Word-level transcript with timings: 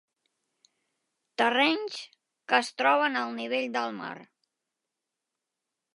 Terrenys 1.41 1.99
que 2.53 2.61
es 2.63 2.73
troben 2.83 3.19
al 3.21 3.37
nivell 3.43 3.69
del 3.79 3.97
mar. 4.01 4.15